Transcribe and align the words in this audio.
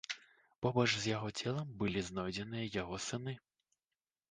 Побач 0.65 0.85
з 0.93 1.05
яго 1.11 1.29
целам 1.43 1.69
былі 1.83 2.03
знойдзеныя 2.09 2.73
яго 2.81 3.01
сыны. 3.11 3.39